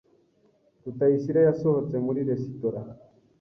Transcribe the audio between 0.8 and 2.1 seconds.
Rutayisire yasohotse